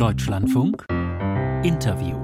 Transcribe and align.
Deutschlandfunk. 0.00 0.86
Interview. 1.62 2.16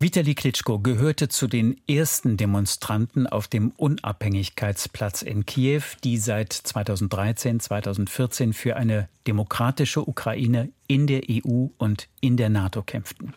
Vitali 0.00 0.34
Klitschko 0.34 0.80
gehörte 0.80 1.28
zu 1.28 1.46
den 1.46 1.80
ersten 1.86 2.36
Demonstranten 2.36 3.28
auf 3.28 3.46
dem 3.46 3.70
Unabhängigkeitsplatz 3.76 5.22
in 5.22 5.46
Kiew, 5.46 5.82
die 6.02 6.18
seit 6.18 6.52
2013, 6.52 7.60
2014 7.60 8.52
für 8.52 8.74
eine 8.74 9.08
demokratische 9.28 10.00
Ukraine 10.00 10.72
in 10.92 11.06
der 11.06 11.22
EU 11.26 11.68
und 11.78 12.08
in 12.20 12.36
der 12.36 12.50
NATO 12.50 12.82
kämpften. 12.82 13.32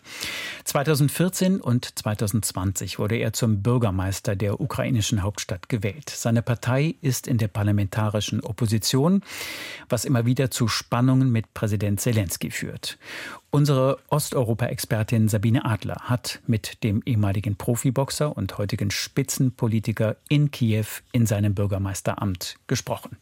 2014 0.66 1.62
und 1.62 1.98
2020 1.98 3.00
wurde 3.00 3.16
er 3.16 3.32
zum 3.32 3.64
Bürgermeister 3.64 4.36
der 4.36 4.60
ukrainischen 4.60 5.24
Hauptstadt 5.24 5.70
gewählt. 5.70 6.10
Seine 6.10 6.41
Partei 6.41 6.96
ist 7.00 7.28
in 7.28 7.38
der 7.38 7.48
parlamentarischen 7.48 8.41
Opposition, 8.41 9.22
was 9.88 10.04
immer 10.04 10.26
wieder 10.26 10.52
zu 10.52 10.68
Spannungen 10.68 11.32
mit 11.32 11.54
Präsident 11.54 12.02
Zelensky 12.02 12.52
führt. 12.52 12.98
Unsere 13.52 14.00
Osteuropa-Expertin 14.09 15.30
Sabine 15.30 15.64
Adler 15.64 16.02
hat 16.02 16.42
mit 16.48 16.84
dem 16.84 17.03
ehemaligen 17.06 17.56
Profiboxer 17.56 18.36
und 18.36 18.58
heutigen 18.58 18.92
Spitzenpolitiker 18.92 20.17
in 20.28 20.52
Kiew 20.52 20.88
in 21.14 21.26
seinem 21.26 21.56
Bürgermeisteramt 21.56 22.58
gesprochen. 22.67 23.16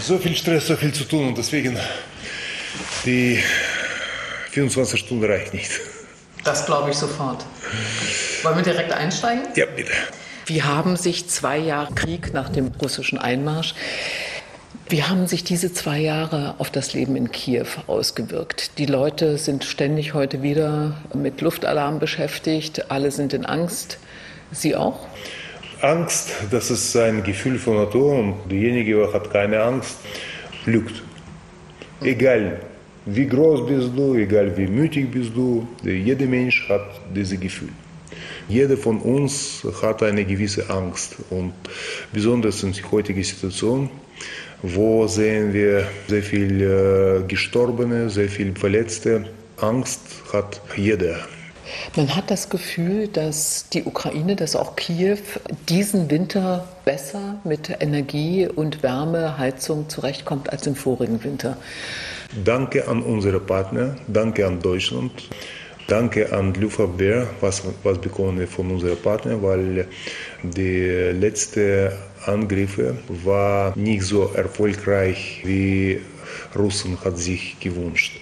So 0.00 0.18
viel 0.18 0.34
Stress, 0.34 0.66
so 0.66 0.74
viel 0.74 0.92
zu 0.92 1.04
tun 1.04 1.28
und 1.28 1.38
deswegen 1.38 1.76
die 3.04 3.42
24 4.50 5.00
Stunden 5.00 5.24
reicht 5.24 5.54
nicht. 5.54 5.70
Das 6.44 6.66
glaube 6.66 6.90
ich 6.90 6.96
sofort. 6.96 7.44
Wollen 8.42 8.56
wir 8.56 8.62
direkt 8.62 8.92
einsteigen? 8.92 9.42
Ja, 9.54 9.66
bitte. 9.66 9.92
Wie 10.46 10.62
haben 10.62 10.96
sich 10.96 11.28
zwei 11.28 11.58
Jahre 11.58 11.92
Krieg 11.94 12.32
nach 12.32 12.48
dem 12.48 12.68
russischen 12.80 13.18
Einmarsch, 13.18 13.74
wie 14.90 15.02
haben 15.02 15.26
sich 15.26 15.44
diese 15.44 15.70
zwei 15.70 15.98
Jahre 15.98 16.54
auf 16.56 16.70
das 16.70 16.94
Leben 16.94 17.14
in 17.14 17.30
Kiew 17.30 17.66
ausgewirkt? 17.86 18.78
Die 18.78 18.86
Leute 18.86 19.36
sind 19.36 19.64
ständig 19.64 20.14
heute 20.14 20.42
wieder 20.42 20.96
mit 21.12 21.42
Luftalarm 21.42 21.98
beschäftigt, 21.98 22.90
alle 22.90 23.10
sind 23.10 23.34
in 23.34 23.44
Angst. 23.44 23.98
Sie 24.50 24.74
auch? 24.74 25.06
Angst, 25.82 26.30
das 26.50 26.70
ist 26.70 26.96
ein 26.96 27.22
Gefühl 27.22 27.58
von 27.58 27.76
Natur 27.76 28.14
und 28.14 28.50
derjenige, 28.50 28.96
der 28.96 29.12
hat 29.12 29.30
keine 29.30 29.62
Angst, 29.62 29.98
lügt. 30.64 31.02
Egal 32.00 32.60
wie 33.10 33.26
groß 33.26 33.66
bist 33.66 33.90
du, 33.96 34.14
egal 34.14 34.56
wie 34.56 34.66
mütig 34.66 35.10
bist 35.10 35.30
du, 35.34 35.66
jeder 35.82 36.26
Mensch 36.26 36.68
hat 36.68 36.86
dieses 37.14 37.38
Gefühl. 37.40 37.70
Jeder 38.48 38.76
von 38.76 38.98
uns 39.00 39.66
hat 39.82 40.02
eine 40.02 40.24
gewisse 40.24 40.68
Angst 40.70 41.16
und 41.30 41.52
besonders 42.12 42.62
in 42.62 42.72
der 42.72 42.90
heutigen 42.90 43.22
Situation, 43.22 43.90
wo 44.62 45.06
sehen 45.06 45.52
wir 45.52 45.86
sehr 46.08 46.22
viele 46.22 47.24
Gestorbene, 47.28 48.10
sehr 48.10 48.28
viele 48.28 48.54
Verletzte. 48.54 49.26
Angst 49.60 50.00
hat 50.32 50.60
jeder. 50.76 51.16
Man 51.96 52.14
hat 52.16 52.30
das 52.30 52.48
Gefühl, 52.48 53.08
dass 53.08 53.68
die 53.68 53.84
Ukraine, 53.84 54.36
dass 54.36 54.56
auch 54.56 54.76
Kiew 54.76 55.18
diesen 55.68 56.10
Winter 56.10 56.66
besser 56.84 57.36
mit 57.44 57.70
Energie 57.80 58.48
und 58.48 58.82
Wärme, 58.82 59.36
Heizung 59.38 59.88
zurechtkommt 59.88 60.50
als 60.50 60.66
im 60.66 60.74
vorigen 60.74 61.22
Winter. 61.22 61.58
Danke 62.44 62.86
an 62.86 63.02
unsere 63.02 63.40
Partner, 63.40 63.96
danke 64.06 64.46
an 64.46 64.60
Deutschland. 64.60 65.28
Danke 65.86 66.30
an 66.30 66.52
Lufthansa, 66.52 67.26
was, 67.40 67.62
was 67.82 67.98
bekommen 67.98 68.38
wir 68.38 68.46
von 68.46 68.70
unseren 68.70 68.98
Partnern, 68.98 69.42
weil 69.42 69.88
die 70.42 71.12
letzten 71.18 71.90
Angriffe 72.26 72.98
war 73.24 73.74
nicht 73.74 74.02
so 74.02 74.30
erfolgreich, 74.34 75.40
wie 75.44 76.02
Russland 76.54 77.02
hat 77.02 77.16
sich 77.16 77.58
gewünscht. 77.58 78.20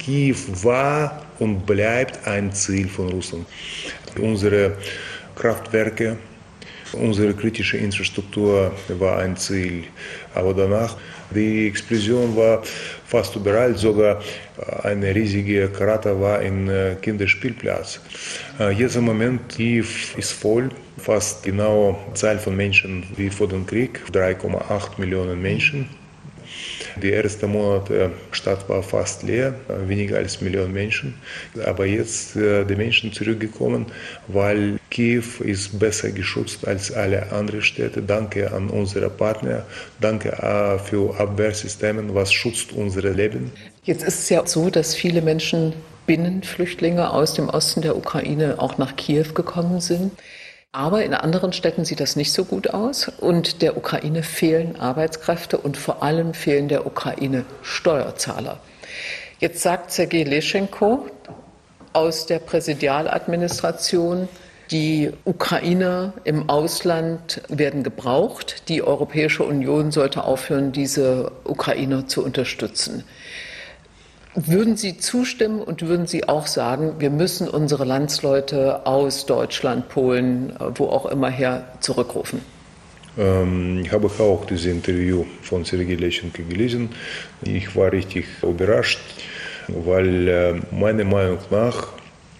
Kiew 0.00 0.36
war 0.64 1.24
und 1.38 1.64
bleibt 1.64 2.26
ein 2.26 2.52
Ziel 2.52 2.88
von 2.88 3.10
Russland. 3.10 3.46
Unsere 4.20 4.76
Kraftwerke, 5.36 6.16
unsere 6.94 7.34
kritische 7.34 7.76
Infrastruktur 7.76 8.72
war 8.88 9.18
ein 9.18 9.36
Ziel. 9.36 9.84
Aber 10.34 10.54
danach, 10.54 10.96
die 11.30 11.66
Explosion 11.68 12.36
war 12.36 12.62
fast 13.06 13.36
überall, 13.36 13.76
sogar 13.76 14.20
eine 14.82 15.14
riesige 15.14 15.68
Krater 15.68 16.20
war 16.20 16.42
im 16.42 16.70
Kinderspielplatz. 17.02 18.00
Jetzt 18.76 18.96
im 18.96 19.04
Moment 19.04 19.48
Kiew 19.48 19.86
ist 20.16 20.32
voll, 20.32 20.70
fast 20.98 21.42
genau 21.42 21.98
Zahl 22.14 22.38
von 22.38 22.56
Menschen 22.56 23.04
wie 23.16 23.30
vor 23.30 23.48
dem 23.48 23.66
Krieg, 23.66 24.00
3,8 24.12 24.98
Millionen 24.98 25.40
Menschen. 25.40 25.88
Die 27.02 27.12
ersten 27.12 27.50
Monate 27.50 28.12
Stadt 28.30 28.68
war 28.68 28.82
fast 28.82 29.24
leer, 29.24 29.54
weniger 29.86 30.18
als 30.18 30.40
Million 30.40 30.72
Menschen. 30.72 31.14
Aber 31.64 31.86
jetzt 31.86 32.36
äh, 32.36 32.64
die 32.64 32.76
Menschen 32.76 33.12
zurückgekommen, 33.12 33.86
weil 34.28 34.78
Kiew 34.94 35.24
ist 35.40 35.76
besser 35.80 36.12
geschützt 36.12 36.68
als 36.68 36.92
alle 36.92 37.32
anderen 37.32 37.62
Städte. 37.62 38.00
Danke 38.00 38.52
an 38.52 38.70
unsere 38.70 39.10
Partner, 39.10 39.66
danke 40.00 40.28
äh, 40.30 40.78
für 40.78 41.18
Abwehrsysteme, 41.18 42.14
was 42.14 42.32
schützt 42.32 42.72
unser 42.72 43.02
Leben. 43.10 43.50
Jetzt 43.82 44.04
ist 44.04 44.20
es 44.20 44.28
ja 44.28 44.46
so, 44.46 44.70
dass 44.70 44.94
viele 44.94 45.20
Menschen 45.20 45.72
Binnenflüchtlinge 46.06 47.10
aus 47.10 47.34
dem 47.34 47.48
Osten 47.48 47.82
der 47.82 47.96
Ukraine 47.96 48.60
auch 48.60 48.78
nach 48.78 48.94
Kiew 48.94 49.32
gekommen 49.34 49.80
sind. 49.80 50.12
Aber 50.70 51.04
in 51.04 51.12
anderen 51.12 51.52
Städten 51.52 51.84
sieht 51.84 51.98
das 51.98 52.14
nicht 52.14 52.32
so 52.32 52.44
gut 52.44 52.70
aus 52.72 53.08
und 53.08 53.62
der 53.62 53.76
Ukraine 53.76 54.22
fehlen 54.22 54.76
Arbeitskräfte 54.76 55.58
und 55.58 55.76
vor 55.76 56.04
allem 56.04 56.34
fehlen 56.34 56.68
der 56.68 56.86
Ukraine 56.86 57.44
Steuerzahler. 57.62 58.60
Jetzt 59.40 59.60
sagt 59.60 59.90
Sergei 59.90 60.22
Leschenko 60.22 61.06
aus 61.92 62.26
der 62.26 62.38
Präsidialadministration, 62.38 64.28
die 64.70 65.10
Ukrainer 65.24 66.14
im 66.24 66.48
Ausland 66.48 67.42
werden 67.48 67.82
gebraucht. 67.82 68.68
Die 68.68 68.82
Europäische 68.82 69.44
Union 69.44 69.90
sollte 69.90 70.24
aufhören, 70.24 70.72
diese 70.72 71.32
Ukrainer 71.44 72.06
zu 72.06 72.24
unterstützen. 72.24 73.04
Würden 74.34 74.76
Sie 74.76 74.98
zustimmen 74.98 75.60
und 75.60 75.86
würden 75.86 76.06
Sie 76.08 76.28
auch 76.28 76.48
sagen, 76.48 76.94
wir 76.98 77.10
müssen 77.10 77.48
unsere 77.48 77.84
Landsleute 77.84 78.84
aus 78.84 79.26
Deutschland, 79.26 79.88
Polen, 79.88 80.52
wo 80.74 80.86
auch 80.86 81.06
immer 81.06 81.30
her 81.30 81.68
zurückrufen? 81.78 82.40
Ähm, 83.16 83.82
ich 83.84 83.92
habe 83.92 84.10
auch 84.18 84.44
dieses 84.44 84.66
Interview 84.66 85.24
von 85.42 85.64
Sergei 85.64 85.94
Leschenko 85.94 86.42
gelesen. 86.48 86.90
Ich 87.42 87.76
war 87.76 87.92
richtig 87.92 88.26
überrascht, 88.42 88.98
weil 89.68 90.28
äh, 90.28 90.54
meiner 90.74 91.04
Meinung 91.04 91.38
nach, 91.50 91.88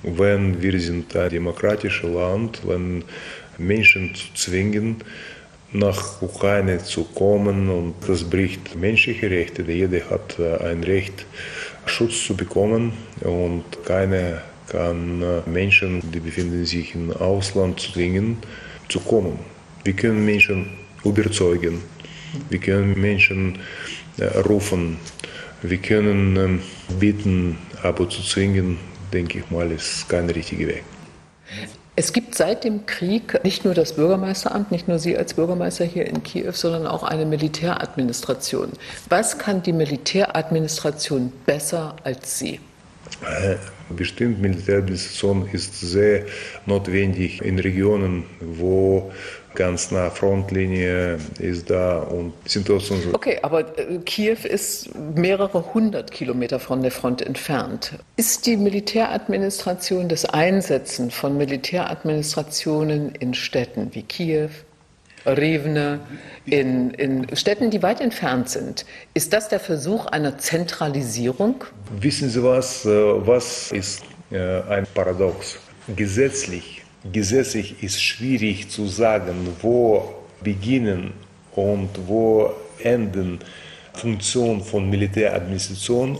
wenn 0.05 0.63
wir 0.63 0.79
sind 0.81 1.15
ein 1.17 1.31
demokratisches 1.31 2.11
Land, 2.11 2.61
wenn 2.67 3.05
Menschen 3.59 4.15
zu 4.15 4.27
zwingen, 4.35 4.97
nach 5.73 6.23
Ukraine 6.23 6.79
zu 6.79 7.05
kommen 7.05 7.69
und 7.69 7.95
das 8.07 8.23
bricht 8.23 8.77
menschliche 8.77 9.29
Rechte. 9.29 9.63
Jeder 9.63 10.09
hat 10.09 10.39
äh, 10.39 10.57
ein 10.65 10.85
Recht, 10.85 11.27
Schutz 11.87 12.25
zu 12.25 12.37
bekommen 12.37 12.93
und 13.21 13.65
keiner 13.85 14.41
kann 14.69 15.21
äh, 15.21 15.49
Menschen, 15.51 16.01
die 16.13 16.21
befinden 16.21 16.65
sich 16.65 16.95
im 16.95 17.11
Ausland, 17.11 17.81
zwingen 17.81 18.39
zu 18.89 19.01
kommen. 19.01 19.39
Wir 19.83 19.95
können 19.95 20.25
Menschen 20.25 20.71
überzeugen, 21.05 21.83
wir 22.49 22.59
können 22.61 22.99
Menschen 22.99 23.59
äh, 24.19 24.27
rufen, 24.39 24.97
wir 25.63 25.79
können 25.79 26.37
ähm, 26.37 26.61
bitten, 27.01 27.59
aber 27.83 28.09
zu 28.09 28.23
zwingen, 28.23 28.79
denke 29.15 29.39
ich 29.39 29.51
mal, 29.51 29.71
ist 29.73 30.09
kein 30.09 30.29
richtiger 30.29 30.69
Weg. 30.69 30.85
Es 31.97 32.13
gibt 32.13 32.35
seit 32.35 32.65
dem 32.65 32.87
Krieg 32.87 33.45
nicht 33.45 33.65
nur 33.65 33.73
das 33.73 33.95
Bürgermeisteramt, 33.95 34.73
nicht 34.73 34.89
nur 34.89 34.99
Sie 34.99 35.17
als 35.17 35.35
Bürgermeister 35.35 35.85
hier 35.85 36.07
in 36.07 36.25
Kiew, 36.25 36.51
sondern 36.51 36.89
auch 36.89 37.05
eine 37.05 37.25
Militäradministration. 37.25 38.73
Was 39.09 39.39
kann 39.39 39.63
die 39.63 39.73
Militäradministration 39.73 41.33
besser 41.47 41.95
als 42.03 42.41
Sie? 42.41 42.59
Äh, 43.23 43.57
bestimmt 43.91 44.41
Militäradministration 44.41 45.49
ist 45.53 45.81
sehr 45.81 46.25
notwendig 46.67 47.43
in 47.43 47.61
Regionen, 47.61 48.25
wo 48.41 49.13
ganz 49.55 49.91
nah 49.91 50.11
Frontlinie 50.11 51.19
ist 51.39 51.71
da 51.71 51.99
und 52.01 52.33
Situation. 52.47 53.01
Okay, 53.13 53.39
aber 53.43 53.79
äh, 53.79 53.99
Kiew 54.05 54.39
ist 54.45 54.91
mehrere 55.15 55.73
hundert 55.75 56.11
Kilometer 56.11 56.59
von 56.61 56.83
der 56.83 56.91
Front 56.91 57.23
entfernt. 57.23 57.93
Ist 58.17 58.47
die 58.47 58.57
Militäradministration, 58.57 60.09
das 60.09 60.25
Einsetzen 60.25 61.11
von 61.11 61.37
Militäradministrationen 61.37 63.15
in 63.15 63.35
Städten 63.35 63.91
wie 63.93 64.03
Kiew, 64.03 64.51
Rivne, 65.27 66.01
in, 66.45 66.91
in 66.91 67.35
Städten, 67.35 67.71
die 67.71 67.83
weit 67.83 68.01
entfernt 68.01 68.51
sind, 68.51 68.85
ist 69.15 69.33
das 69.33 69.49
der 69.49 69.61
Versuch 69.61 70.07
einer 70.07 70.37
Zentralisierung? 70.37 71.65
Wissen 71.99 72.29
Sie 72.29 72.43
was, 72.43 72.85
äh, 72.85 72.91
was 72.91 73.73
ist 73.73 74.03
äh, 74.31 74.61
ein 74.69 74.87
Paradox? 74.93 75.57
Gesetzlich 75.97 76.84
gesetzlich 77.13 77.83
ist 77.83 78.03
schwierig 78.03 78.69
zu 78.71 78.87
sagen, 78.87 79.49
wo 79.61 80.15
beginnen 80.43 81.13
und 81.55 81.91
wo 82.07 82.53
enden 82.83 83.39
Funktionen 83.95 84.63
von 84.63 84.89
Militäradministration. 84.91 86.19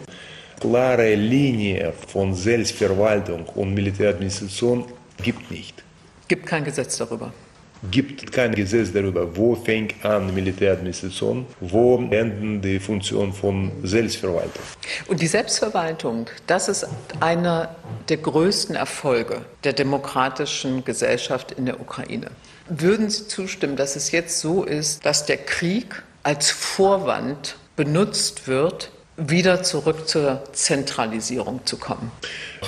klare 0.61 1.15
Linie 1.15 1.93
von 2.09 2.33
Selbstverwaltung 2.35 3.45
und 3.55 3.75
Militäradministration 3.75 4.85
gibt 5.23 5.51
nicht. 5.51 5.83
Gibt 6.29 6.47
kein 6.47 6.65
Gesetz 6.65 6.97
darüber 6.97 7.33
gibt 7.91 8.33
kein 8.33 8.55
Gesetz 8.55 8.93
darüber, 8.93 9.37
wo 9.37 9.55
fängt 9.55 10.05
an 10.05 10.35
Militäradministration, 10.35 11.47
wo 11.61 11.97
enden 12.11 12.61
die 12.61 12.79
Funktion 12.79 13.33
von 13.33 13.73
Selbstverwaltung. 13.83 14.63
Und 15.07 15.21
die 15.21 15.27
Selbstverwaltung, 15.27 16.27
das 16.47 16.69
ist 16.69 16.87
einer 17.21 17.75
der 18.09 18.19
größten 18.19 18.77
Erfolge 18.77 19.43
der 19.65 19.73
demokratischen 19.73 20.85
Gesellschaft 20.85 21.53
in 21.53 21.67
der 21.67 21.81
Ukraine. 21.81 22.29
Würden 22.69 23.11
Sie 23.11 23.29
zustimmen, 23.29 23.77
dass 23.77 23.97
es 23.97 24.11
jetzt 24.11 24.41
so 24.41 24.65
ist, 24.65 25.05
dass 25.05 25.27
der 25.27 25.37
Krieg 25.37 26.03
als 26.23 26.51
Vorwand 26.51 27.57
benutzt 27.77 28.49
wird, 28.49 28.91
wieder 29.17 29.63
zurück 29.63 30.09
zur 30.09 30.43
Zentralisierung 30.53 31.65
zu 31.65 31.79
kommen. 31.79 32.11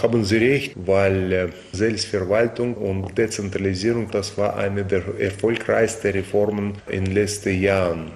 Haben 0.00 0.24
Sie 0.24 0.36
recht, 0.36 0.72
weil 0.76 1.32
äh, 1.32 1.48
Selbstverwaltung 1.72 2.74
und 2.74 3.16
Dezentralisierung, 3.18 4.10
das 4.10 4.38
war 4.38 4.56
eine 4.56 4.84
der 4.84 5.02
erfolgreichsten 5.18 6.12
Reformen 6.12 6.78
in 6.88 7.06
den 7.06 7.14
letzten 7.14 7.60
Jahren. 7.60 8.12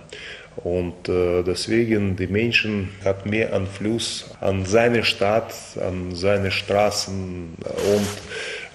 Und 0.56 1.09
äh, 1.09 1.43
deswegen 1.43 2.17
die 2.17 2.27
Menschen 2.27 2.91
hat 3.05 3.25
mehr 3.25 3.55
Einfluss 3.55 4.31
an 4.41 4.67
seine 4.67 5.05
Stadt, 5.05 5.55
an 5.81 6.15
seine 6.15 6.50
Straßen 6.50 7.55
und 7.94 8.09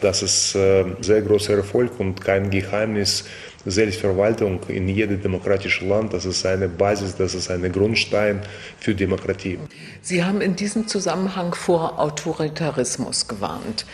das 0.06 0.22
ist 0.22 0.56
ein 0.56 0.92
äh, 0.92 1.04
sehr 1.04 1.22
großer 1.22 1.56
Erfolg 1.56 2.00
und 2.00 2.22
kein 2.22 2.50
Geheimnis. 2.50 3.26
Selbstverwaltung 3.68 4.60
in 4.68 4.88
jedem 4.88 5.20
demokratischen 5.20 5.90
Land, 5.90 6.14
das 6.14 6.26
ist 6.26 6.46
eine 6.46 6.70
Basis, 6.70 7.16
das 7.16 7.34
ist 7.34 7.50
ein 7.50 7.72
Grundstein 7.72 8.42
für 8.80 8.94
Demokratie. 8.94 9.58
Sie 10.04 10.24
haben 10.24 10.40
in 10.42 10.56
diesem 10.56 10.88
Zusammenhang 10.88 11.56
vor 11.56 11.98
Autoritarismus 11.98 13.28
gewarnt. 13.28 13.88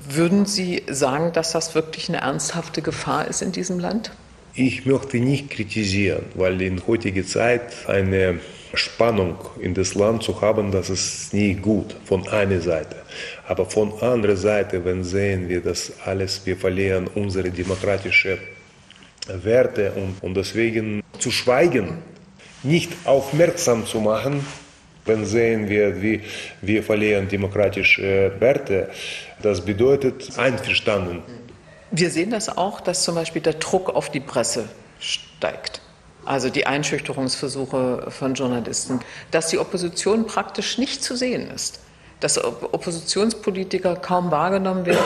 Würden 0.00 0.44
Sie 0.44 0.82
sagen, 0.90 1.32
dass 1.32 1.52
das 1.52 1.76
wirklich 1.76 2.08
eine 2.08 2.20
ernsthafte 2.20 2.82
Gefahr 2.82 3.28
ist 3.28 3.42
in 3.42 3.52
diesem 3.52 3.78
Land? 3.78 4.10
Ich 4.54 4.86
möchte 4.86 5.18
nicht 5.18 5.50
kritisieren, 5.50 6.24
weil 6.34 6.60
in 6.60 6.84
heutiger 6.88 7.24
Zeit 7.24 7.86
eine 7.86 8.40
Spannung 8.74 9.36
in 9.60 9.74
das 9.74 9.94
Land 9.94 10.22
zu 10.22 10.40
haben, 10.40 10.72
das 10.72 10.90
ist 10.90 11.34
nie 11.34 11.54
gut 11.54 11.94
von 12.04 12.26
einer 12.28 12.60
Seite. 12.60 12.96
Aber 13.46 13.66
von 13.66 14.00
anderer 14.02 14.36
Seite, 14.36 14.84
wenn 14.84 15.04
sehen 15.04 15.48
wir 15.48 15.60
das 15.60 15.92
alles, 16.04 16.44
wir 16.44 16.56
verlieren 16.56 17.08
unsere 17.14 17.50
demokratische 17.50 18.38
Werte 19.28 19.92
und, 19.92 20.22
und 20.22 20.34
deswegen 20.34 21.02
zu 21.18 21.30
schweigen, 21.30 21.98
nicht 22.62 22.92
aufmerksam 23.04 23.86
zu 23.86 24.00
machen, 24.00 24.44
wenn 25.04 25.26
sehen 25.26 25.68
wir, 25.68 26.00
wie 26.00 26.22
wir 26.60 26.82
verlieren 26.82 27.28
demokratische 27.28 28.32
Werte, 28.38 28.88
das 29.42 29.60
bedeutet 29.60 30.38
einverstanden. 30.38 31.22
Wir 31.90 32.10
sehen 32.10 32.30
das 32.30 32.56
auch, 32.56 32.80
dass 32.80 33.04
zum 33.04 33.16
Beispiel 33.16 33.42
der 33.42 33.54
Druck 33.54 33.90
auf 33.90 34.10
die 34.10 34.20
Presse 34.20 34.68
steigt. 34.98 35.81
Also 36.24 36.50
die 36.50 36.66
Einschüchterungsversuche 36.66 38.06
von 38.10 38.34
Journalisten, 38.34 39.00
dass 39.30 39.48
die 39.48 39.58
Opposition 39.58 40.26
praktisch 40.26 40.78
nicht 40.78 41.02
zu 41.02 41.16
sehen 41.16 41.50
ist, 41.50 41.80
dass 42.20 42.42
Oppositionspolitiker 42.42 43.96
kaum 43.96 44.30
wahrgenommen 44.30 44.86
werden, 44.86 45.02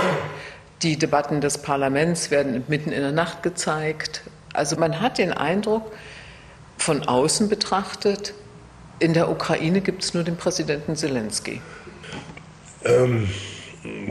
die 0.82 0.98
Debatten 0.98 1.40
des 1.40 1.58
Parlaments 1.58 2.30
werden 2.30 2.64
mitten 2.68 2.92
in 2.92 3.00
der 3.00 3.12
Nacht 3.12 3.42
gezeigt. 3.42 4.22
Also 4.52 4.76
man 4.76 5.00
hat 5.00 5.18
den 5.18 5.32
Eindruck, 5.32 5.90
von 6.78 7.02
außen 7.02 7.48
betrachtet, 7.48 8.34
in 8.98 9.14
der 9.14 9.30
Ukraine 9.30 9.80
gibt 9.80 10.02
es 10.02 10.14
nur 10.14 10.24
den 10.24 10.36
Präsidenten 10.36 10.96
Zelensky. 10.96 11.60
Ähm, 12.84 13.28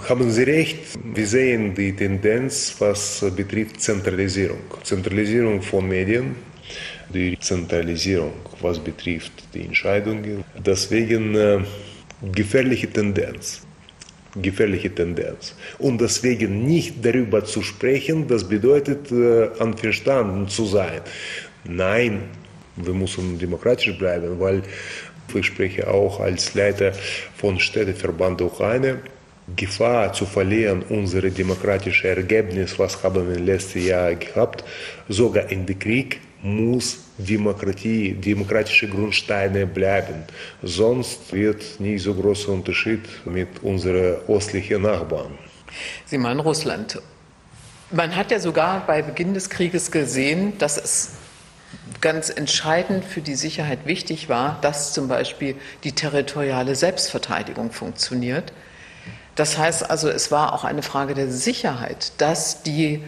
haben 0.08 0.32
Sie 0.32 0.44
recht. 0.44 0.80
Wir 1.04 1.28
sehen 1.28 1.74
die 1.76 1.96
Tendenz, 1.96 2.76
was 2.80 3.26
betrifft 3.36 3.82
Zentralisierung. 3.82 4.60
Zentralisierung 4.84 5.62
von 5.62 5.88
Medien, 5.88 6.36
die 7.16 7.40
Zentralisierung, 7.40 8.34
was 8.62 8.78
betrifft 8.80 9.34
die 9.54 9.64
Entscheidungen. 9.70 10.44
Deswegen 10.72 11.36
äh, 11.36 11.60
gefährliche 12.32 12.90
Tendenz 12.90 13.66
gefährliche 14.42 14.94
Tendenz. 14.94 15.56
Und 15.80 16.02
deswegen 16.02 16.66
nicht 16.66 17.06
darüber 17.06 17.46
zu 17.46 17.62
sprechen, 17.62 18.28
das 18.28 18.44
bedeutet, 18.44 19.12
äh, 19.12 19.50
anverstanden 19.60 20.48
zu 20.50 20.66
sein. 20.66 21.02
Nein, 21.64 22.24
wir 22.76 22.94
müssen 22.94 23.40
demokratisch 23.40 23.98
bleiben, 23.98 24.40
weil 24.40 24.62
ich 25.34 25.46
spreche 25.46 25.90
auch 25.90 26.20
als 26.20 26.54
Leiter 26.54 26.92
von 27.38 27.60
Städteverband 27.60 28.42
Ukraine. 28.42 29.00
Gefahr 29.56 30.12
zu 30.12 30.26
verlieren, 30.26 30.84
unsere 30.90 31.30
demokratische 31.30 32.08
Ergebnis, 32.08 32.80
was 32.80 33.04
haben 33.04 33.30
wir 33.30 33.40
letztes 33.40 33.86
Jahr 33.86 34.16
gehabt, 34.16 34.64
sogar 35.08 35.52
in 35.52 35.68
den 35.68 35.78
Krieg, 35.78 36.20
muss 36.46 37.00
Demokratie, 37.18 38.14
demokratische 38.14 38.88
Grundsteine 38.88 39.66
bleiben. 39.66 40.24
Sonst 40.62 41.34
wird 41.34 41.80
nicht 41.80 42.04
so 42.04 42.14
großer 42.14 42.50
Unterschied 42.50 43.02
mit 43.26 43.64
unseren 43.64 44.18
östlichen 44.28 44.84
Nachbarn. 44.84 45.38
Sie 46.06 46.20
meinen 46.20 46.40
Russland. 46.40 47.02
Man 47.90 48.16
hat 48.16 48.30
ja 48.30 48.40
sogar 48.40 48.86
bei 48.86 49.02
Beginn 49.02 49.34
des 49.34 49.50
Krieges 49.50 49.90
gesehen, 49.90 50.58
dass 50.60 50.78
es 50.78 51.14
ganz 52.02 52.30
entscheidend 52.30 53.06
für 53.06 53.22
die 53.22 53.36
Sicherheit 53.36 53.86
wichtig 53.86 54.30
war, 54.30 54.60
dass 54.62 54.94
zum 54.94 55.08
Beispiel 55.08 55.56
die 55.84 55.94
territoriale 55.94 56.76
Selbstverteidigung 56.76 57.72
funktioniert. 57.72 58.54
Das 59.34 59.58
heißt 59.58 59.90
also, 59.90 60.10
es 60.10 60.32
war 60.32 60.54
auch 60.54 60.64
eine 60.64 60.84
Frage 60.84 61.16
der 61.16 61.32
Sicherheit, 61.32 62.12
dass 62.20 62.62
die 62.62 63.02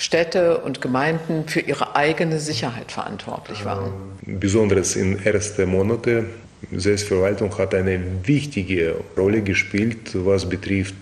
Städte 0.00 0.58
und 0.58 0.80
Gemeinden 0.80 1.46
für 1.46 1.60
ihre 1.60 1.94
eigene 1.94 2.40
Sicherheit 2.40 2.90
verantwortlich 2.90 3.66
waren. 3.66 3.92
Besonders 4.24 4.96
in 4.96 5.22
ersten 5.22 5.68
Monaten 5.68 6.26
Selbstverwaltung 6.72 7.56
hat 7.58 7.74
eine 7.74 8.00
wichtige 8.24 8.94
Rolle 9.16 9.42
gespielt, 9.42 10.12
was 10.14 10.48
betrifft 10.48 10.94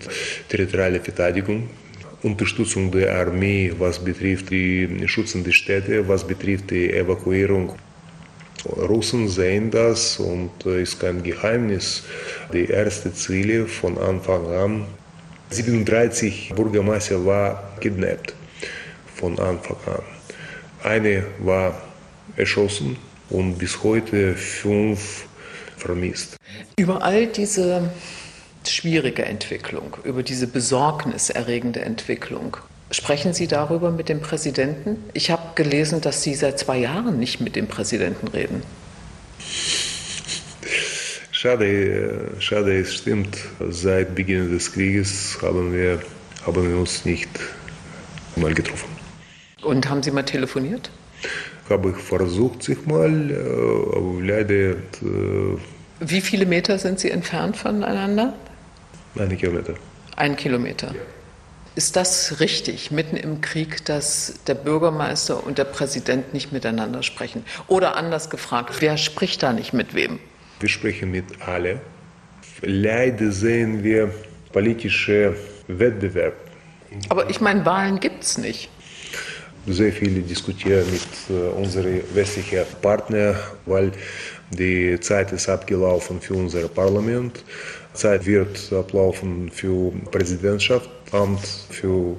territoriale 0.49 0.99
Verteidigung, 0.99 1.69
Unterstützung 2.23 2.91
der 2.91 3.15
Armee, 3.15 3.71
was 3.77 3.99
betrifft 3.99 4.49
die 4.49 4.89
schützende 5.05 5.53
Städte, 5.53 6.05
was 6.05 6.27
betrifft 6.27 6.69
die 6.71 6.91
Evakuierung. 6.91 7.75
Russen 8.65 9.29
sehen 9.29 9.71
das 9.71 10.19
und 10.19 10.65
es 10.65 10.89
ist 10.89 10.99
kein 10.99 11.23
Geheimnis. 11.23 12.03
Die 12.51 12.69
ersten 12.69 13.13
Ziele 13.13 13.65
von 13.65 13.97
Anfang 13.97 14.45
an, 14.47 14.85
37 15.51 16.51
Bürgermeister 16.53 17.25
war 17.25 17.63
kidnappt 17.79 18.33
von 19.19 19.37
Anfang 19.39 19.77
an. 19.85 20.03
Eine 20.83 21.25
war 21.39 21.81
erschossen 22.37 22.97
und 23.29 23.57
bis 23.57 23.83
heute 23.83 24.35
fünf 24.35 25.25
vermisst. 25.77 26.37
Über 26.77 27.03
all 27.03 27.27
diese 27.27 27.91
schwierige 28.65 29.25
Entwicklung, 29.25 29.97
über 30.03 30.23
diese 30.23 30.47
besorgniserregende 30.47 31.81
Entwicklung, 31.81 32.57
sprechen 32.91 33.33
Sie 33.33 33.47
darüber 33.47 33.91
mit 33.91 34.09
dem 34.09 34.21
Präsidenten? 34.21 34.97
Ich 35.13 35.31
habe 35.31 35.43
gelesen, 35.55 36.01
dass 36.01 36.23
Sie 36.23 36.35
seit 36.35 36.59
zwei 36.59 36.77
Jahren 36.77 37.19
nicht 37.19 37.41
mit 37.41 37.55
dem 37.55 37.67
Präsidenten 37.67 38.27
reden. 38.29 38.63
Schade, 41.31 41.65
äh, 41.65 42.41
schade, 42.41 42.79
es 42.79 42.95
stimmt. 42.95 43.37
Seit 43.69 44.13
Beginn 44.13 44.51
des 44.51 44.71
Krieges 44.73 45.37
haben 45.41 45.73
wir, 45.73 46.01
haben 46.45 46.69
wir 46.69 46.77
uns 46.77 47.05
nicht 47.05 47.29
mal 48.35 48.53
getroffen. 48.53 48.88
Und 49.69 49.87
haben 49.87 50.01
Sie 50.01 50.09
mal 50.09 50.23
telefoniert? 50.23 50.89
Habe 51.69 51.91
ich 51.91 51.97
versucht, 51.97 52.63
sich 52.63 52.87
mal, 52.87 53.07
aber 53.95 54.19
leider. 54.19 54.77
Wie 55.99 56.21
viele 56.21 56.47
Meter 56.47 56.79
sind 56.79 56.99
Sie 56.99 57.11
entfernt 57.11 57.55
voneinander? 57.55 58.33
Ein 59.15 59.37
Kilometer. 59.37 59.75
Ein 60.15 60.35
Kilometer. 60.35 60.87
Ja. 60.87 61.01
Ist 61.75 61.95
das 61.95 62.39
richtig, 62.39 62.89
mitten 62.89 63.15
im 63.15 63.41
Krieg, 63.41 63.85
dass 63.85 64.39
der 64.47 64.55
Bürgermeister 64.55 65.45
und 65.45 65.59
der 65.59 65.65
Präsident 65.65 66.33
nicht 66.33 66.51
miteinander 66.51 67.03
sprechen? 67.03 67.45
Oder 67.67 67.95
anders 67.95 68.31
gefragt, 68.31 68.77
wer 68.79 68.97
spricht 68.97 69.43
da 69.43 69.53
nicht 69.53 69.71
mit 69.71 69.93
wem? 69.93 70.17
Wir 70.61 70.69
sprechen 70.69 71.11
mit 71.11 71.25
alle. 71.45 71.79
Leider 72.63 73.31
sehen 73.31 73.83
wir 73.83 74.11
politische 74.51 75.35
Wettbewerb. 75.67 76.33
Aber 77.09 77.29
ich 77.29 77.39
meine, 77.39 77.67
Wahlen 77.67 77.99
gibt 77.99 78.23
es 78.23 78.39
nicht 78.39 78.71
sehr 79.67 79.91
viele 79.91 80.21
diskutieren 80.21 80.85
mit 80.91 81.07
äh, 81.29 81.49
unseren 81.49 82.01
westlichen 82.13 82.63
Partnern, 82.81 83.35
weil 83.65 83.91
die 84.51 84.99
Zeit 84.99 85.31
ist 85.31 85.49
abgelaufen 85.49 86.19
für 86.21 86.33
unser 86.33 86.67
Parlament. 86.67 87.43
Zeit 87.93 88.25
wird 88.25 88.71
ablaufen 88.71 89.51
für 89.51 89.91
Präsidentschaftsamt, 90.11 91.45
für 91.69 92.15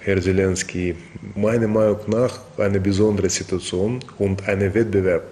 Herr 0.00 0.20
Zelensky. 0.20 0.94
Meiner 1.34 1.68
Meinung 1.68 2.00
nach 2.08 2.40
eine 2.58 2.80
besondere 2.80 3.30
Situation 3.30 4.00
und 4.18 4.46
ein 4.48 4.60
Wettbewerb. 4.74 5.24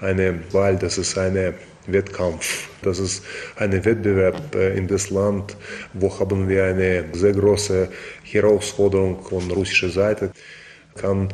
Eine 0.00 0.40
Wahl, 0.52 0.76
das 0.76 0.98
ist 0.98 1.18
eine 1.18 1.54
Wettkampf. 1.86 2.68
Das 2.82 2.98
ist 2.98 3.22
ein 3.56 3.72
Wettbewerb 3.84 4.54
äh, 4.54 4.76
in 4.76 4.86
das 4.86 5.10
Land, 5.10 5.56
wo 5.92 6.18
haben 6.18 6.48
wir 6.48 6.64
eine 6.64 7.04
sehr 7.12 7.32
große 7.32 7.88
Herausforderung 8.22 9.22
von 9.22 9.50
russischer 9.50 9.90
Seite, 9.90 10.30
kann 10.94 11.28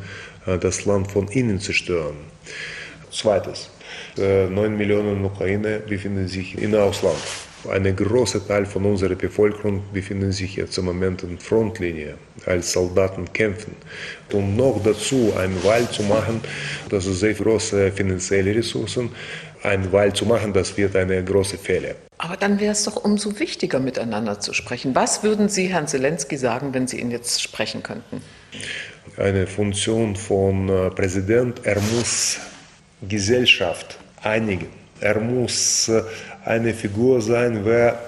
äh, 0.47 0.59
das 0.59 0.85
Land 0.85 1.11
von 1.11 1.29
innen 1.29 1.61
zerstören. 1.61 2.17
Zweites, 3.11 3.71
9 4.17 4.57
äh, 4.57 4.69
Millionen 4.69 5.25
Ukrainer 5.25 5.79
befinden 5.79 6.29
sich 6.29 6.57
im 6.59 6.75
Ausland. 6.75 7.19
Ein 7.69 7.95
großer 7.95 8.47
Teil 8.47 8.65
von 8.65 8.87
unserer 8.87 9.15
Bevölkerung 9.15 9.83
befindet 9.93 10.33
sich 10.33 10.57
jetzt 10.57 10.79
im 10.79 10.87
Moment 10.87 11.23
in 11.23 11.39
Frontlinie, 11.39 12.15
als 12.47 12.73
Soldaten 12.73 13.31
kämpfen. 13.35 13.77
Und 14.33 14.57
noch 14.57 14.81
dazu 14.83 15.35
einen 15.37 15.63
Wahl 15.63 15.89
zu 15.91 16.03
machen, 16.05 16.41
das 16.89 17.05
ist 17.05 17.21
sehr 17.21 17.35
große 17.35 17.93
finanzielle 17.93 18.55
Ressourcen, 18.55 19.11
einen 19.63 19.93
Wahl 19.93 20.15
zu 20.15 20.25
machen, 20.25 20.55
das 20.55 20.75
wird 20.79 20.97
eine 20.97 21.23
große 21.23 21.59
Fehler. 21.59 21.97
Aber 22.17 22.39
dann 22.39 22.61
wäre 22.61 22.73
es 22.73 22.85
doch 22.85 22.97
umso 22.97 23.39
wichtiger, 23.39 23.79
miteinander 23.79 24.41
zu 24.41 24.55
sprechen. 24.55 24.95
Was 24.95 25.23
würden 25.23 25.51
Sie 25.51 25.67
Herrn 25.67 25.87
Zelensky 25.87 26.39
sagen, 26.39 26.73
wenn 26.73 26.87
Sie 26.87 26.99
ihn 26.99 27.11
jetzt 27.11 27.43
sprechen 27.43 27.83
könnten? 27.83 28.23
Eine 29.17 29.47
Funktion 29.47 30.17
von 30.17 30.69
äh, 30.69 30.91
Präsident, 30.91 31.61
er 31.65 31.81
muss 31.81 32.39
Gesellschaft 33.09 33.99
einigen. 34.23 34.69
Er 35.01 35.19
muss 35.21 35.89
äh, 35.89 36.03
eine 36.45 36.75
Figur 36.75 37.21
sein, 37.21 37.61
wer 37.65 37.99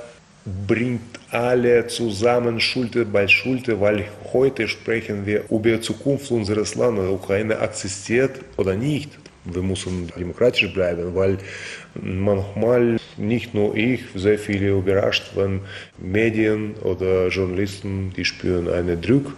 bringt 0.66 1.20
alle 1.30 1.86
zusammen 1.86 2.60
Schulter 2.60 3.04
bei 3.04 3.28
Schulter, 3.28 3.80
weil 3.80 4.04
heute 4.32 4.68
sprechen 4.68 5.24
wir 5.24 5.44
über 5.50 5.70
die 5.70 5.80
Zukunft 5.80 6.30
unseres 6.30 6.74
Landes. 6.74 7.08
Ukraine 7.08 7.54
existiert 7.54 8.40
oder 8.56 8.74
nicht. 8.74 9.10
Wir 9.44 9.62
müssen 9.62 10.08
demokratisch 10.16 10.72
bleiben, 10.72 11.14
weil 11.14 11.38
manchmal 11.94 12.98
nicht 13.16 13.54
nur 13.54 13.76
ich, 13.76 14.02
sehr 14.14 14.38
viele 14.38 14.70
überrascht, 14.70 15.32
wenn 15.34 15.60
Medien 15.98 16.74
oder 16.82 17.28
Journalisten, 17.28 18.12
die 18.16 18.24
spüren 18.24 18.68
einen 18.68 19.00
Druck 19.00 19.32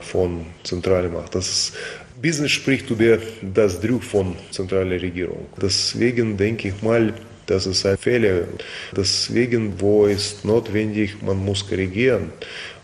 von 0.00 0.46
zentraler 0.64 1.08
Macht. 1.08 1.34
Das 1.34 1.48
ist 1.48 1.72
Business 2.20 2.50
spricht 2.50 2.90
über 2.90 3.18
das 3.54 3.80
Druck 3.80 4.02
von 4.02 4.34
zentraler 4.50 5.00
Regierung. 5.00 5.46
Deswegen 5.60 6.36
denke 6.36 6.68
ich 6.68 6.82
mal, 6.82 7.12
das 7.46 7.66
ist 7.66 7.86
ein 7.86 7.96
Fehler. 7.96 8.42
Deswegen, 8.96 9.80
wo 9.80 10.06
es 10.06 10.44
notwendig, 10.44 11.22
man 11.22 11.44
muss 11.44 11.66
korrigieren. 11.66 12.32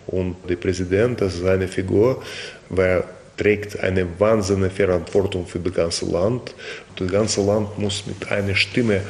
Und 0.06 0.36
der 0.48 0.56
Präsident, 0.56 1.20
das 1.20 1.34
ist 1.34 1.44
eine 1.44 1.68
Figur, 1.68 2.22
wer 2.70 3.04
trägt 3.36 3.78
eine 3.80 4.06
wahnsinnige 4.18 4.70
Verantwortung 4.70 5.46
für 5.46 5.58
das 5.58 5.74
ganze 5.74 6.06
Land. 6.06 6.54
Das 6.96 7.10
ganze 7.10 7.42
Land 7.42 7.78
muss 7.78 8.04
mit 8.06 8.30
einer 8.30 8.54
Stimme. 8.54 9.00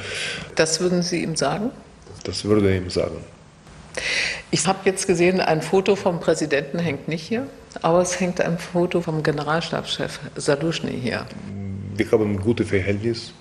Das 0.54 0.80
würden 0.80 1.02
Sie 1.02 1.22
ihm 1.22 1.36
sagen? 1.36 1.70
Das 2.24 2.44
würde 2.44 2.70
ich 2.70 2.80
ihm 2.80 2.90
sagen. 2.90 3.18
Ich 4.50 4.66
habe 4.66 4.80
jetzt 4.84 5.06
gesehen, 5.06 5.40
ein 5.40 5.62
Foto 5.62 5.96
vom 5.96 6.20
Präsidenten 6.20 6.78
hängt 6.78 7.08
nicht 7.08 7.26
hier, 7.26 7.46
aber 7.82 8.00
es 8.00 8.18
hängt 8.20 8.40
ein 8.40 8.58
Foto 8.58 9.00
vom 9.00 9.22
Generalstabschef 9.22 10.20
Saluschny 10.36 10.98
hier. 11.00 11.26
Wir 11.96 12.10
haben 12.10 12.32
ein 12.32 12.40
gutes 12.40 12.68
Verhältnis 12.68 13.32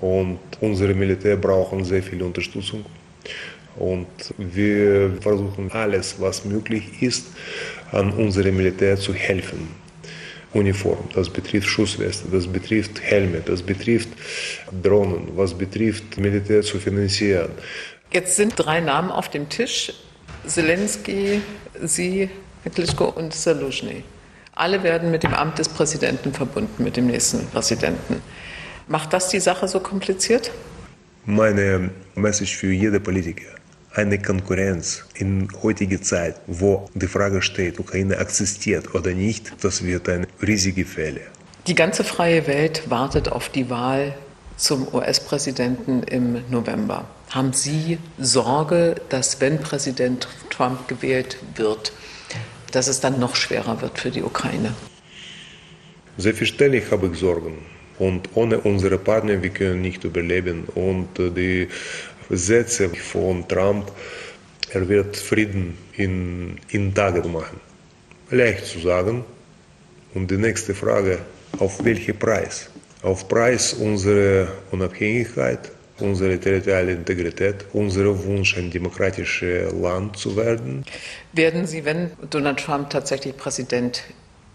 und 0.00 0.38
unsere 0.60 0.94
Militär 0.94 1.36
brauchen 1.36 1.84
sehr 1.84 2.02
viel 2.02 2.22
Unterstützung. 2.22 2.84
Und 3.76 4.06
wir 4.36 5.16
versuchen 5.20 5.70
alles, 5.72 6.16
was 6.18 6.44
möglich 6.44 7.02
ist, 7.02 7.28
an 7.90 8.12
unserem 8.12 8.56
Militär 8.56 8.96
zu 8.98 9.14
helfen. 9.14 9.68
Uniform, 10.52 11.08
das 11.14 11.30
betrifft 11.30 11.66
Schussweste, 11.66 12.28
das 12.30 12.46
betrifft 12.46 13.00
Helme, 13.00 13.40
das 13.42 13.62
betrifft 13.62 14.10
Drohnen, 14.82 15.28
was 15.34 15.54
betrifft 15.54 16.18
Militär 16.18 16.60
zu 16.60 16.78
finanzieren. 16.78 17.48
Jetzt 18.12 18.36
sind 18.36 18.52
drei 18.56 18.80
Namen 18.80 19.10
auf 19.10 19.30
dem 19.30 19.48
Tisch. 19.48 19.90
Zelensky, 20.46 21.40
Sie, 21.82 22.28
Herr 22.62 22.72
Klitschko 22.72 23.06
und 23.06 23.32
Saluzhny. 23.32 24.04
Alle 24.54 24.82
werden 24.82 25.10
mit 25.10 25.22
dem 25.22 25.32
Amt 25.32 25.58
des 25.58 25.70
Präsidenten 25.70 26.34
verbunden, 26.34 26.84
mit 26.84 26.98
dem 26.98 27.06
nächsten 27.06 27.46
Präsidenten. 27.46 28.20
Macht 28.86 29.14
das 29.14 29.28
die 29.28 29.40
Sache 29.40 29.66
so 29.66 29.80
kompliziert? 29.80 30.50
Meine 31.24 31.88
Message 32.14 32.54
für 32.54 32.70
jede 32.70 33.00
Politiker. 33.00 33.48
Eine 33.94 34.20
Konkurrenz 34.20 35.04
in 35.14 35.48
heutiger 35.62 36.02
Zeit, 36.02 36.36
wo 36.46 36.90
die 36.92 37.06
Frage 37.06 37.40
steht, 37.40 37.80
Ukraine 37.80 38.16
existiert 38.16 38.94
oder 38.94 39.12
nicht, 39.12 39.54
das 39.62 39.82
wird 39.82 40.10
ein 40.10 40.26
riesiger 40.42 40.84
Fehler. 40.84 41.22
Die 41.66 41.74
ganze 41.74 42.04
freie 42.04 42.46
Welt 42.46 42.90
wartet 42.90 43.30
auf 43.30 43.48
die 43.48 43.70
Wahl 43.70 44.14
zum 44.56 44.92
US-Präsidenten 44.92 46.02
im 46.02 46.42
November. 46.50 47.06
Haben 47.32 47.54
Sie 47.54 47.96
Sorge, 48.18 48.96
dass 49.08 49.40
wenn 49.40 49.58
Präsident 49.58 50.28
Trump 50.50 50.86
gewählt 50.86 51.38
wird, 51.54 51.94
dass 52.72 52.88
es 52.88 53.00
dann 53.00 53.18
noch 53.18 53.36
schwerer 53.36 53.80
wird 53.80 53.98
für 53.98 54.10
die 54.10 54.22
Ukraine? 54.22 54.74
Selbstverständlich 56.18 56.90
habe 56.90 57.06
ich 57.06 57.18
Sorgen. 57.18 57.56
Und 57.98 58.28
ohne 58.34 58.58
unsere 58.60 58.98
Partner, 58.98 59.42
wir 59.42 59.48
können 59.48 59.80
nicht 59.80 60.04
überleben. 60.04 60.64
Und 60.74 61.08
die 61.16 61.68
Sätze 62.28 62.90
von 62.90 63.48
Trump, 63.48 63.90
er 64.68 64.86
wird 64.90 65.16
Frieden 65.16 65.78
in, 65.94 66.58
in 66.68 66.94
Tagen 66.94 67.32
machen. 67.32 67.60
Leicht 68.30 68.66
zu 68.66 68.80
sagen. 68.80 69.24
Und 70.12 70.30
die 70.30 70.36
nächste 70.36 70.74
Frage, 70.74 71.20
auf 71.58 71.82
welchen 71.82 72.18
Preis? 72.18 72.68
Auf 73.00 73.26
Preis 73.26 73.72
unserer 73.72 74.48
Unabhängigkeit, 74.70 75.72
unsere 76.02 76.38
territoriale 76.38 76.92
Integrität, 76.92 77.64
unser 77.72 78.24
Wunsch, 78.24 78.56
ein 78.58 78.70
demokratisches 78.70 79.72
Land 79.72 80.16
zu 80.18 80.36
werden. 80.36 80.84
Werden 81.32 81.66
Sie, 81.66 81.84
wenn 81.84 82.10
Donald 82.30 82.58
Trump 82.58 82.90
tatsächlich 82.90 83.36
Präsident 83.36 84.02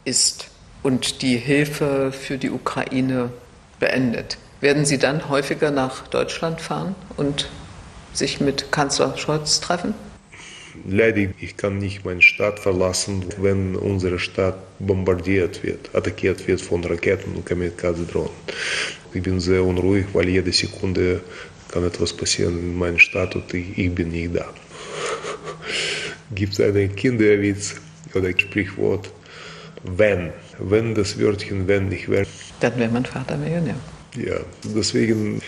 ist 0.05 0.49
und 0.83 1.21
die 1.21 1.37
Hilfe 1.37 2.11
für 2.11 2.37
die 2.37 2.51
Ukraine 2.51 3.31
beendet, 3.79 4.37
werden 4.61 4.85
Sie 4.85 4.97
dann 4.97 5.29
häufiger 5.29 5.71
nach 5.71 6.07
Deutschland 6.07 6.61
fahren 6.61 6.95
und 7.15 7.49
sich 8.13 8.41
mit 8.41 8.71
Kanzler 8.71 9.17
Scholz 9.17 9.59
treffen? 9.59 9.93
Leider, 10.87 11.27
ich 11.39 11.57
kann 11.57 11.77
nicht 11.79 12.05
meine 12.05 12.21
Stadt 12.21 12.59
verlassen, 12.59 13.25
wenn 13.41 13.75
unsere 13.75 14.19
Stadt 14.19 14.57
bombardiert 14.79 15.63
wird, 15.63 15.93
attackiert 15.93 16.47
wird 16.47 16.61
von 16.61 16.83
Raketen 16.83 17.35
und 17.35 17.45
Kamikaze-Drohnen. 17.45 18.31
Ich 19.13 19.21
bin 19.21 19.39
sehr 19.39 19.63
unruhig, 19.63 20.05
weil 20.13 20.29
jede 20.29 20.51
Sekunde 20.51 21.21
kann 21.71 21.85
etwas 21.85 22.13
passieren 22.13 22.57
in 22.59 22.77
meiner 22.77 22.99
Stadt 22.99 23.35
und 23.35 23.53
ich, 23.53 23.77
ich 23.77 23.93
bin 23.93 24.09
nicht 24.09 24.35
da. 24.35 24.45
Gibt 26.33 26.53
es 26.53 26.59
einen 26.61 26.95
Kinderwitz 26.95 27.75
oder 28.13 28.27
ein 28.27 28.39
Sprichwort? 28.39 29.11
Wenn, 29.83 30.31
wenn 30.59 30.95
das 30.95 31.19
Wörtchen 31.19 31.67
wenn 31.67 31.89
nicht 31.89 32.09
wäre. 32.09 32.25
Dann 32.59 32.77
wäre 32.77 32.91
mein 32.91 33.05
Vater 33.05 33.37
Millionär. 33.37 33.75
Ja, 34.15 34.39
deswegen 34.63 35.41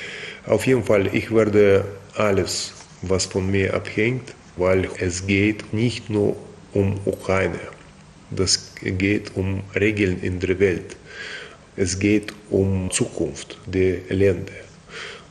auf 0.45 0.65
jeden 0.67 0.83
Fall, 0.83 1.07
ich 1.13 1.33
werde 1.33 1.86
alles, 2.15 2.74
was 3.01 3.25
von 3.25 3.50
mir 3.50 3.74
abhängt, 3.74 4.33
weil 4.58 4.89
es 5.00 5.25
geht 5.25 5.74
nicht 5.74 6.10
nur 6.10 6.36
um 6.74 7.00
Ukraine, 7.06 7.60
das 8.32 8.74
geht 8.84 9.36
um 9.36 9.63
Regeln 9.75 10.22
in 10.22 10.39
der 10.39 10.60
Welt. 10.60 10.96
Es 11.75 11.98
geht 11.98 12.34
um 12.50 12.91
Zukunft 12.91 13.58
der 13.65 14.00
Länder. 14.10 14.53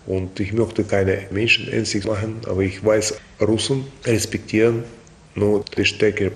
Und 0.07 0.41
ich 0.41 0.53
möchte 0.53 0.83
keine 0.85 1.27
Menschen 1.31 1.71
ängstlich 1.71 2.07
machen, 2.07 2.41
aber 2.47 2.63
ich 2.63 2.83
weiß, 2.85 3.15
Russen 3.41 3.85
respektieren 4.05 4.83
nur 5.35 5.65
die 5.77 5.85
Stärke. 5.85 6.33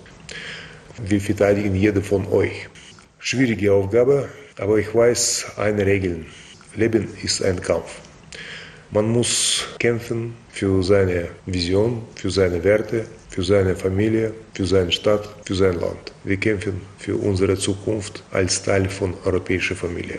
Wir 1.05 1.21
verteidigen 1.21 1.75
jede 1.75 2.03
von 2.03 2.27
euch. 2.27 2.69
Schwierige 3.19 3.73
Aufgabe, 3.73 4.29
aber 4.59 4.79
ich 4.79 4.95
weiß 4.95 5.47
eine 5.57 5.87
Regel. 5.87 6.27
Leben 6.77 7.09
ist 7.23 7.43
ein 7.43 7.61
Kampf. 7.61 8.01
Man 8.95 9.09
muss 9.09 9.65
kämpfen 9.79 10.35
für 10.51 10.83
seine 10.83 11.31
Vision, 11.47 12.03
für 12.15 12.31
seine 12.31 12.63
Werte, 12.63 13.07
für 13.31 13.43
seine 13.43 13.75
Familie, 13.75 14.35
für 14.53 14.67
seine 14.67 14.93
Stadt, 14.93 15.35
für 15.47 15.55
sein 15.55 15.81
Land. 15.81 16.13
Wir 16.25 16.37
kämpfen 16.37 16.83
für 16.99 17.17
unsere 17.17 17.57
Zukunft 17.57 18.23
als 18.33 18.63
Teil 18.63 18.91
von 18.91 19.15
europäischer 19.25 19.77
Familie. 19.77 20.19